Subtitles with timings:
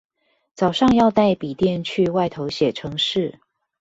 [0.55, 3.39] 早上要帶筆電去外頭寫程式